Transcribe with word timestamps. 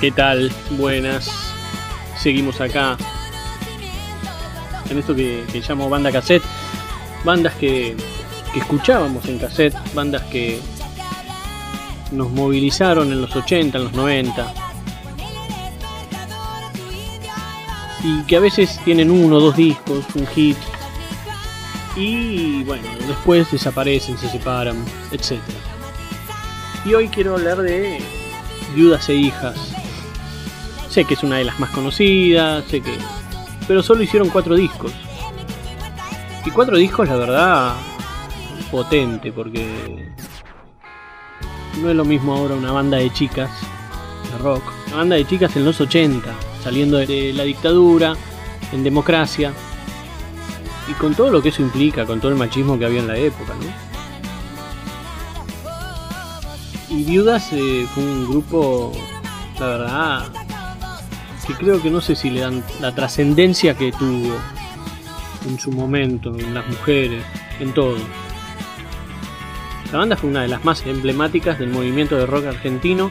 ¿Qué 0.00 0.10
tal? 0.10 0.52
Buenas. 0.72 1.26
Seguimos 2.18 2.60
acá 2.60 2.98
en 4.90 4.98
esto 4.98 5.16
que, 5.16 5.42
que 5.50 5.62
llamo 5.66 5.88
banda 5.88 6.12
cassette. 6.12 6.42
Bandas 7.24 7.54
que, 7.54 7.96
que 8.52 8.58
escuchábamos 8.58 9.24
en 9.24 9.38
cassette, 9.38 9.74
bandas 9.94 10.22
que 10.24 10.60
nos 12.12 12.30
movilizaron 12.30 13.10
en 13.10 13.22
los 13.22 13.34
80, 13.34 13.78
en 13.78 13.84
los 13.84 13.94
90. 13.94 14.54
Y 18.04 18.22
que 18.24 18.36
a 18.36 18.40
veces 18.40 18.78
tienen 18.84 19.10
uno 19.10 19.40
dos 19.40 19.56
discos, 19.56 20.04
un 20.14 20.26
hit. 20.26 20.58
Y 21.96 22.64
bueno, 22.64 22.84
después 23.08 23.50
desaparecen, 23.50 24.18
se 24.18 24.28
separan, 24.28 24.76
etc. 25.10 25.40
Y 26.84 26.92
hoy 26.92 27.08
quiero 27.08 27.36
hablar 27.36 27.62
de 27.62 27.98
Viudas 28.74 29.08
e 29.08 29.14
Hijas. 29.14 29.85
Sé 30.96 31.04
que 31.04 31.12
es 31.12 31.22
una 31.22 31.36
de 31.36 31.44
las 31.44 31.60
más 31.60 31.68
conocidas, 31.72 32.64
sé 32.68 32.80
que... 32.80 32.96
Pero 33.68 33.82
solo 33.82 34.02
hicieron 34.02 34.30
cuatro 34.30 34.54
discos. 34.54 34.92
Y 36.46 36.50
cuatro 36.50 36.78
discos, 36.78 37.06
la 37.06 37.16
verdad, 37.16 37.74
potente, 38.70 39.30
porque 39.30 40.08
no 41.82 41.90
es 41.90 41.96
lo 41.96 42.06
mismo 42.06 42.34
ahora 42.34 42.54
una 42.54 42.72
banda 42.72 42.96
de 42.96 43.12
chicas 43.12 43.50
de 44.32 44.38
rock. 44.38 44.62
Una 44.86 44.96
banda 44.96 45.16
de 45.16 45.26
chicas 45.26 45.54
en 45.56 45.66
los 45.66 45.78
80, 45.78 46.32
saliendo 46.62 46.96
de 46.96 47.34
la 47.34 47.42
dictadura, 47.42 48.14
en 48.72 48.82
democracia. 48.82 49.52
Y 50.88 50.94
con 50.94 51.14
todo 51.14 51.30
lo 51.30 51.42
que 51.42 51.50
eso 51.50 51.60
implica, 51.60 52.06
con 52.06 52.20
todo 52.20 52.32
el 52.32 52.38
machismo 52.38 52.78
que 52.78 52.86
había 52.86 53.00
en 53.00 53.08
la 53.08 53.18
época, 53.18 53.52
¿no? 53.52 53.66
Y 56.88 57.04
Viudas 57.04 57.52
eh, 57.52 57.86
fue 57.92 58.02
un 58.02 58.30
grupo, 58.30 58.92
la 59.60 59.66
verdad, 59.66 60.45
que 61.46 61.54
creo 61.54 61.80
que 61.80 61.90
no 61.90 62.00
sé 62.00 62.16
si 62.16 62.30
le 62.30 62.40
dan 62.40 62.64
la 62.80 62.94
trascendencia 62.94 63.74
que 63.74 63.92
tuvo 63.92 64.36
en 65.46 65.58
su 65.58 65.70
momento, 65.70 66.34
en 66.36 66.54
las 66.54 66.66
mujeres, 66.66 67.24
en 67.60 67.72
todo. 67.72 67.96
La 69.92 69.98
banda 69.98 70.16
fue 70.16 70.30
una 70.30 70.42
de 70.42 70.48
las 70.48 70.64
más 70.64 70.84
emblemáticas 70.84 71.58
del 71.58 71.70
movimiento 71.70 72.16
de 72.16 72.26
rock 72.26 72.46
argentino. 72.46 73.10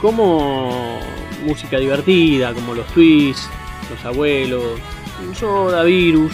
Como 0.00 1.00
música 1.44 1.78
divertida, 1.78 2.54
como 2.54 2.74
los 2.74 2.86
twists, 2.88 3.48
los 3.90 4.04
abuelos, 4.04 4.80
Soda, 5.34 5.82
Virus. 5.82 6.32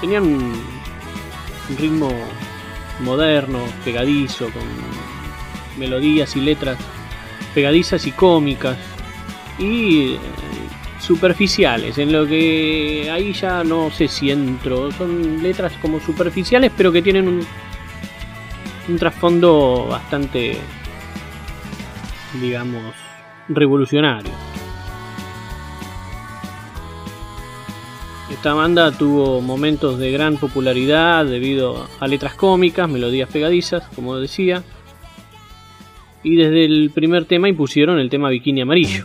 Tenían 0.00 0.24
un, 0.24 0.52
ritmo 1.78 2.10
moderno, 3.00 3.60
pegadizo, 3.84 4.50
con 4.50 4.62
melodías 5.78 6.36
y 6.36 6.40
letras 6.40 6.78
pegadizas 7.54 8.06
y 8.06 8.12
cómicas. 8.12 8.76
Y 9.58 10.16
superficiales, 11.00 11.98
en 11.98 12.12
lo 12.12 12.26
que 12.26 13.10
ahí 13.12 13.32
ya 13.32 13.62
no 13.62 13.90
sé 13.90 14.08
si 14.08 14.30
entro. 14.30 14.90
Son 14.92 15.42
letras 15.42 15.72
como 15.80 16.00
superficiales, 16.00 16.72
pero 16.76 16.90
que 16.90 17.02
tienen 17.02 17.28
un, 17.28 17.46
un 18.88 18.98
trasfondo 18.98 19.86
bastante, 19.88 20.56
digamos, 22.40 22.94
revolucionario. 23.48 24.32
Esta 28.30 28.54
banda 28.54 28.90
tuvo 28.90 29.40
momentos 29.40 29.98
de 29.98 30.10
gran 30.10 30.38
popularidad 30.38 31.24
debido 31.24 31.88
a 32.00 32.08
letras 32.08 32.34
cómicas, 32.34 32.88
melodías 32.88 33.28
pegadizas, 33.30 33.84
como 33.94 34.16
decía. 34.16 34.62
Y 36.24 36.36
desde 36.36 36.64
el 36.64 36.90
primer 36.92 37.26
tema 37.26 37.48
impusieron 37.48 37.98
el 37.98 38.10
tema 38.10 38.30
Bikini 38.30 38.62
Amarillo. 38.62 39.04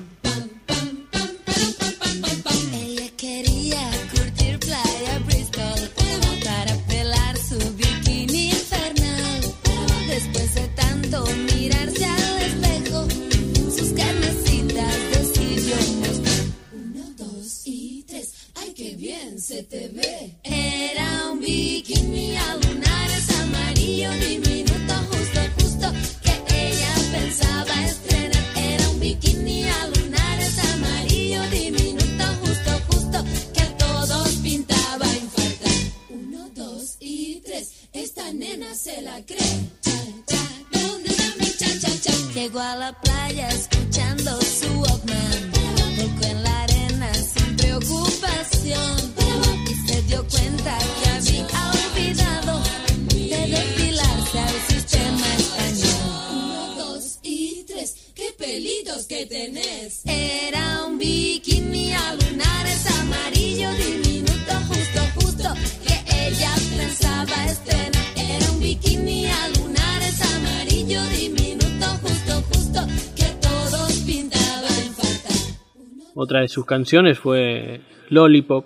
Otra 76.22 76.41
de 76.41 76.50
sus 76.50 76.66
canciones 76.66 77.18
fue 77.18 77.80
Lollipop. 78.09 78.66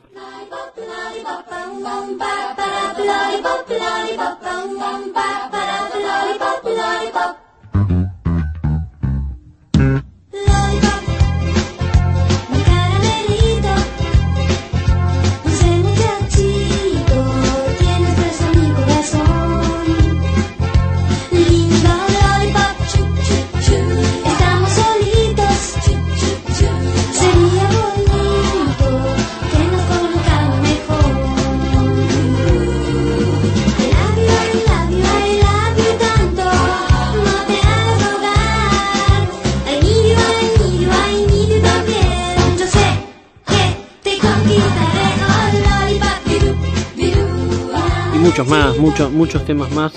Muchos 48.34 48.48
más, 48.48 48.78
muchos, 48.80 49.12
muchos 49.12 49.46
temas 49.46 49.72
más. 49.74 49.94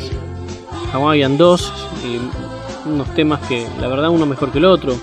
Hawaiian 0.93 1.39
2 1.39 1.73
y 2.05 2.87
unos 2.87 3.15
temas 3.15 3.41
que 3.49 3.67
la 3.81 3.89
verdad 3.89 4.11
uno 4.11 4.27
mejor 4.27 4.53
que 4.53 4.59
el 4.59 4.67
otro. 4.67 4.95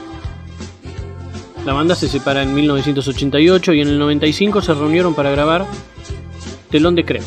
La 1.66 1.74
banda 1.74 1.96
se 1.96 2.08
separa 2.08 2.44
en 2.44 2.54
1988 2.54 3.74
y 3.74 3.82
en 3.82 3.88
el 3.88 3.98
95 3.98 4.62
se 4.62 4.76
reunieron 4.76 5.16
para 5.16 5.32
grabar 5.32 5.66
Telón 6.70 6.94
de 6.94 7.06
Creme. 7.06 7.26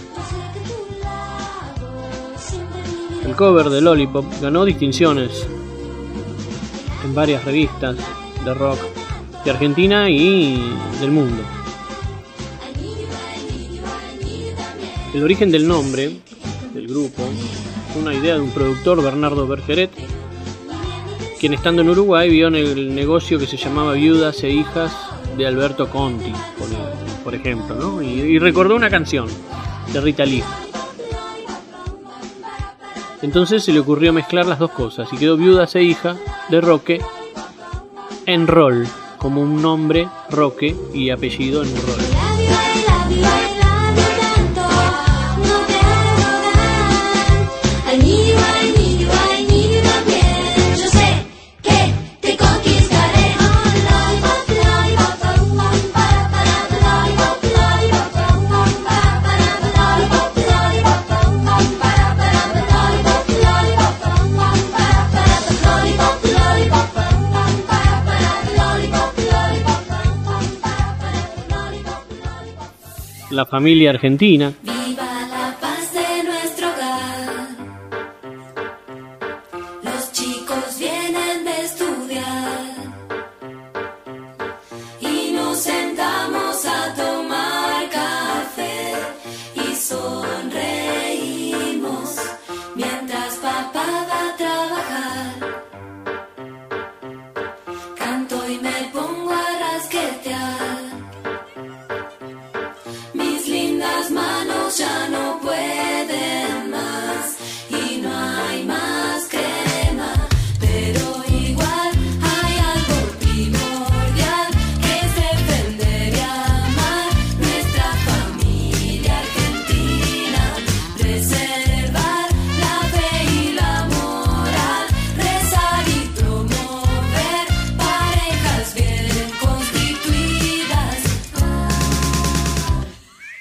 El 3.24 3.34
cover 3.34 3.68
de 3.68 3.80
Lollipop 3.80 4.26
ganó 4.40 4.64
distinciones 4.64 5.44
en 7.04 7.16
varias 7.16 7.44
revistas 7.44 7.96
de 8.44 8.54
rock 8.54 8.78
de 9.44 9.50
Argentina 9.50 10.08
y 10.08 10.72
del 11.00 11.10
mundo. 11.10 11.55
El 15.16 15.24
origen 15.24 15.50
del 15.50 15.66
nombre 15.66 16.10
del 16.74 16.88
grupo 16.88 17.22
fue 17.90 18.02
una 18.02 18.12
idea 18.12 18.34
de 18.34 18.40
un 18.42 18.50
productor, 18.50 19.02
Bernardo 19.02 19.46
Bergeret, 19.46 19.90
quien 21.40 21.54
estando 21.54 21.80
en 21.80 21.88
Uruguay 21.88 22.28
vio 22.28 22.48
en 22.48 22.54
el 22.54 22.94
negocio 22.94 23.38
que 23.38 23.46
se 23.46 23.56
llamaba 23.56 23.94
Viudas 23.94 24.44
e 24.44 24.50
Hijas 24.50 24.92
de 25.38 25.46
Alberto 25.46 25.88
Conti, 25.88 26.34
por, 27.24 27.34
ejemplo, 27.34 27.74
¿no? 27.76 28.02
y, 28.02 28.38
recordó 28.38 28.76
una 28.76 28.90
canción 28.90 29.26
de 29.90 30.02
Rita 30.02 30.26
Lee. 30.26 30.44
Entonces 33.22 33.64
se 33.64 33.72
le 33.72 33.80
ocurrió 33.80 34.12
mezclar 34.12 34.44
las 34.44 34.58
dos 34.58 34.72
cosas 34.72 35.08
y 35.14 35.16
quedó 35.16 35.38
Viudas 35.38 35.74
e 35.76 35.82
hija 35.82 36.18
de 36.50 36.60
Roque 36.60 37.00
en 38.26 38.46
Roll, 38.46 38.86
como 39.16 39.40
un 39.40 39.62
nombre 39.62 40.10
Roque 40.28 40.76
y 40.92 41.08
apellido 41.08 41.62
en 41.62 41.74
Roll. 41.74 41.95
La 73.36 73.44
familia 73.44 73.90
argentina, 73.90 74.50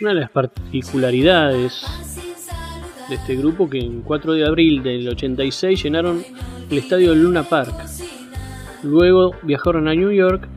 una 0.05 0.13
de 0.13 0.19
las 0.19 0.29
particularidades 0.29 1.83
de 3.09 3.15
este 3.15 3.35
grupo 3.37 3.67
que 3.67 3.79
en 3.79 4.03
4 4.03 4.33
de 4.33 4.45
abril 4.45 4.83
del 4.83 5.09
86 5.09 5.81
llenaron 5.81 6.23
el 6.69 6.77
estadio 6.77 7.15
Luna 7.15 7.41
Park. 7.41 7.73
Luego 8.83 9.33
viajaron 9.41 9.87
a 9.87 9.95
New 9.95 10.11
York 10.11 10.47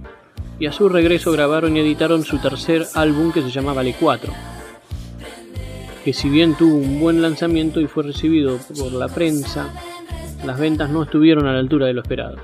y 0.59 0.67
a 0.67 0.73
su 0.73 0.91
regreso 0.91 1.33
grabaron 1.33 1.75
y 1.75 1.81
editaron 1.81 2.25
su 2.25 2.37
tercer 2.37 2.85
álbum 2.95 3.33
que 3.33 3.41
se 3.41 3.49
llamaba 3.49 3.83
Le 3.83 3.95
4, 3.95 4.31
que 6.05 6.13
si 6.13 6.29
bien 6.29 6.55
tuvo 6.55 6.77
un 6.77 7.01
buen 7.01 7.23
lanzamiento 7.23 7.81
y 7.81 7.87
fue 7.87 8.03
recibido 8.03 8.59
por 8.79 8.93
la 8.93 9.09
prensa, 9.09 9.73
las 10.45 10.61
ventas 10.61 10.91
no 10.91 11.05
estuvieron 11.05 11.47
a 11.47 11.55
la 11.55 11.61
altura 11.61 11.87
de 11.87 11.95
lo 11.95 12.03
esperado. 12.03 12.37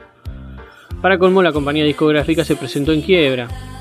Para 1.03 1.19
colmo, 1.19 1.43
la 1.43 1.53
compañía 1.53 1.85
discográfica 1.85 2.47
se 2.47 2.57
presentó 2.57 2.93
en 2.93 3.03
quiebra. 3.03 3.74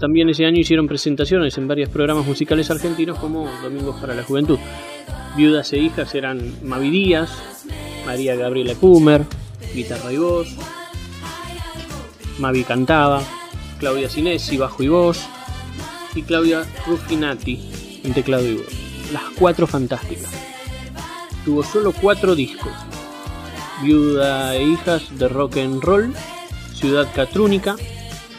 También 0.00 0.30
ese 0.30 0.46
año 0.46 0.58
hicieron 0.58 0.88
presentaciones 0.88 1.58
en 1.58 1.68
varios 1.68 1.90
programas 1.90 2.26
musicales 2.26 2.70
argentinos 2.70 3.18
como 3.18 3.46
Domingos 3.62 4.00
para 4.00 4.14
la 4.14 4.22
Juventud. 4.22 4.58
Viudas 5.36 5.72
e 5.74 5.78
hijas 5.78 6.14
eran 6.14 6.54
Mavi 6.64 6.90
Díaz, 6.90 7.66
María 8.06 8.34
Gabriela 8.34 8.74
Pumer, 8.74 9.26
guitarra 9.74 10.10
y 10.10 10.16
voz, 10.16 10.48
Mavi 12.38 12.64
cantaba, 12.64 13.22
Claudia 13.78 14.08
Sinesi, 14.08 14.56
bajo 14.56 14.82
y 14.82 14.88
voz, 14.88 15.20
y 16.14 16.22
Claudia 16.22 16.64
Ruffinati 16.86 18.00
en 18.02 18.14
teclado 18.14 18.48
y 18.48 18.54
voz. 18.54 19.12
Las 19.12 19.24
cuatro 19.38 19.66
fantásticas. 19.66 20.32
Tuvo 21.44 21.62
solo 21.62 21.92
cuatro 21.92 22.34
discos. 22.34 22.72
Viuda 23.82 24.56
e 24.56 24.64
hijas 24.64 25.18
de 25.18 25.28
rock 25.28 25.58
and 25.58 25.82
roll, 25.82 26.14
Ciudad 26.72 27.06
Catrúnica, 27.14 27.76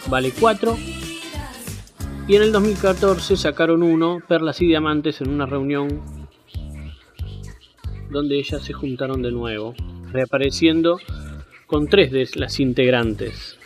Vale 0.07 0.31
4 0.31 0.77
y 2.31 2.38
en 2.38 2.44
el 2.44 2.54
2014 2.54 3.36
sacaron 3.36 3.83
uno, 3.83 4.22
Perlas 4.25 4.62
y 4.62 4.68
Diamantes, 4.68 5.19
en 5.19 5.31
una 5.31 5.45
reunión 5.45 6.01
donde 8.10 8.39
ellas 8.39 8.63
se 8.63 8.72
juntaron 8.72 9.22
de 9.22 9.33
nuevo, 9.33 9.75
reapareciendo 10.13 10.98
con 11.68 11.88
tres 11.88 12.10
de 12.10 12.25
las 12.36 12.62
integrantes. 12.62 13.57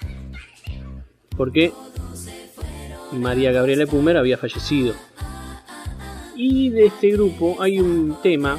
Porque 1.38 1.74
María 3.12 3.52
Gabriela 3.52 3.86
Pumer 3.86 4.18
había 4.18 4.40
fallecido. 4.40 4.96
Y 6.36 6.72
de 6.72 6.88
este 6.88 7.12
grupo 7.12 7.62
hay 7.62 7.80
un 7.80 8.18
tema 8.24 8.58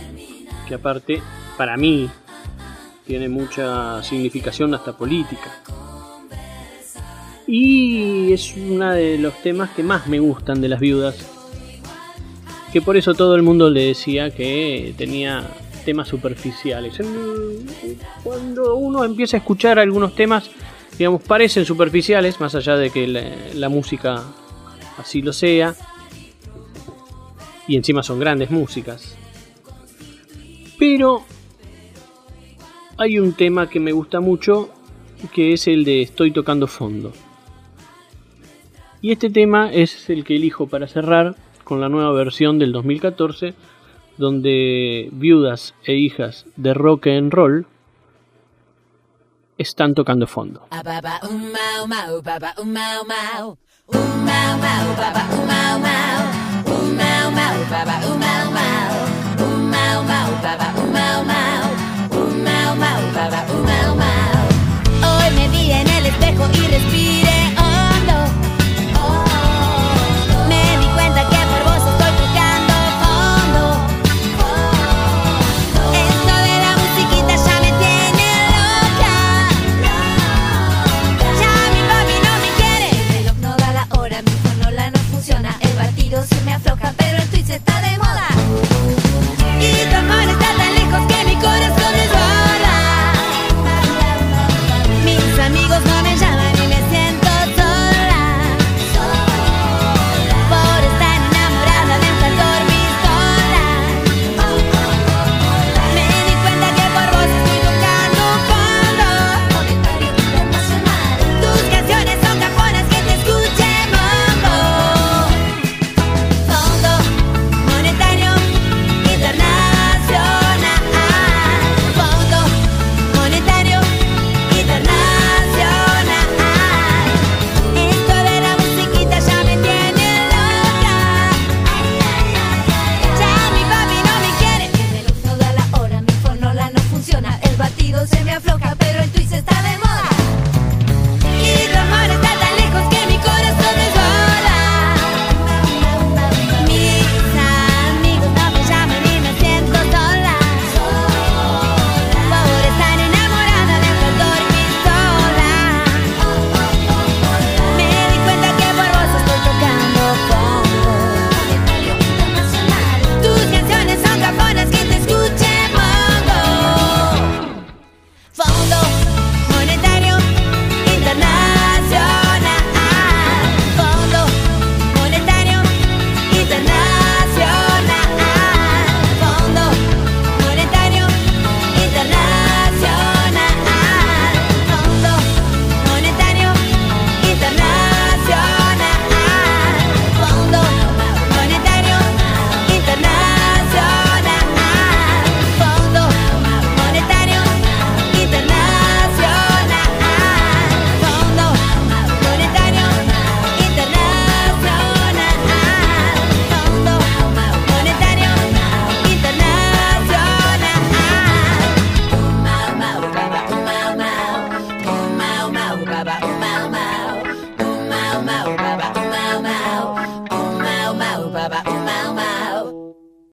que 0.69 0.75
aparte, 0.77 1.21
para 1.59 1.77
mí, 1.77 2.09
tiene 3.09 3.29
mucha 3.29 4.05
significación 4.05 4.73
hasta 4.73 4.97
política. 4.97 5.65
Y 7.47 8.33
es 8.33 8.55
uno 8.57 8.93
de 8.93 9.19
los 9.19 9.41
temas 9.43 9.71
que 9.71 9.83
más 9.83 10.09
me 10.09 10.19
gustan 10.19 10.61
de 10.61 10.69
las 10.69 10.81
viudas. 10.81 11.17
Que 12.73 12.83
por 12.83 12.97
eso 12.97 13.15
todo 13.15 13.37
el 13.37 13.43
mundo 13.43 13.71
le 13.71 13.85
decía 13.85 14.31
que 14.31 14.95
tenía 14.99 15.49
temas 15.85 16.09
superficiales. 16.09 16.99
Cuando 18.25 18.75
uno 18.77 19.05
empieza 19.05 19.37
a 19.37 19.39
escuchar 19.39 19.79
algunos 19.79 20.15
temas, 20.15 20.51
digamos, 20.99 21.23
parecen 21.23 21.65
superficiales, 21.65 22.41
más 22.41 22.55
allá 22.57 22.77
de 22.77 22.91
que 22.91 23.07
la, 23.07 23.23
la 23.55 23.69
música 23.69 24.25
así 24.99 25.23
lo 25.23 25.33
sea. 25.33 25.75
Y 27.69 27.77
encima 27.77 28.03
son 28.03 28.19
grandes 28.19 28.51
músicas. 28.51 29.17
Pero 30.79 31.25
hay 32.99 33.19
un 33.19 33.33
tema 33.33 33.71
que 33.71 33.81
me 33.81 33.93
gusta 33.93 34.21
mucho, 34.21 34.71
que 35.33 35.53
es 35.53 35.69
el 35.69 35.85
de 35.85 36.03
Estoy 36.03 36.33
tocando 36.33 36.67
fondo. 36.67 37.13
Y 39.07 39.13
este 39.13 39.31
tema 39.31 39.71
es 39.73 40.11
el 40.11 40.25
que 40.25 40.35
elijo 40.35 40.67
para 40.67 40.89
cerrar 40.89 41.37
con 41.63 41.81
la 41.81 41.89
nueva 41.89 42.11
versión 42.11 42.59
del 42.59 42.73
2014, 42.73 43.55
donde 44.17 45.11
viudas 45.13 45.77
e 45.85 45.95
hijas 45.95 46.45
de 46.57 46.75
rock 46.75 47.07
and 47.07 47.33
roll 47.33 47.69
están 49.59 49.95
tocando 49.95 50.27
fondo. 50.27 50.67
Hoy 50.73 50.81
me 65.37 65.99
el 65.99 66.07
espejo 66.07 66.45
y 66.53 67.36